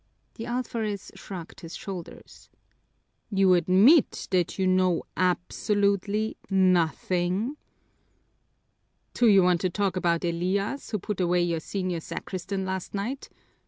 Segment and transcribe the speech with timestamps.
[0.33, 2.49] The alferez shrugged his shoulders.
[3.29, 7.55] "You admit that you know absolutely nothing?"
[9.13, 13.29] "Do you want to talk about Elias, who put away your senior sacristan last night?"